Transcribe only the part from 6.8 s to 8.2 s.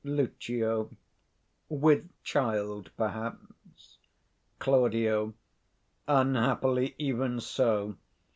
even so.